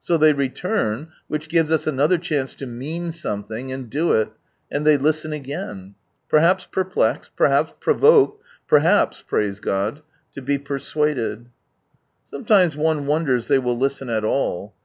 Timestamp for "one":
12.84-13.06